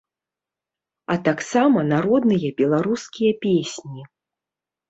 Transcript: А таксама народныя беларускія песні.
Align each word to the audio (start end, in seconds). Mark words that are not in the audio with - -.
А 1.15 1.17
таксама 1.27 1.83
народныя 1.93 2.47
беларускія 2.63 3.31
песні. 3.45 4.01